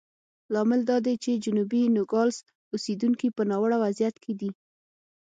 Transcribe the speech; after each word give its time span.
لامل 0.53 0.81
دا 0.89 0.97
دی 1.05 1.15
چې 1.23 1.41
جنوبي 1.45 1.81
نوګالس 1.95 2.37
اوسېدونکي 2.73 3.27
په 3.35 3.41
ناوړه 3.49 3.77
وضعیت 3.83 4.15
کې 4.23 4.33
دي. 4.39 4.51